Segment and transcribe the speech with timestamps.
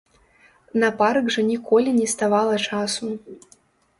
[0.83, 3.11] На парк жа ніколі не ставала часу.